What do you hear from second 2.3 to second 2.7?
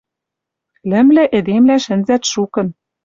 шукын.